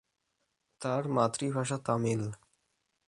[0.81, 2.23] তাঁর মাতৃভাষা তামিল।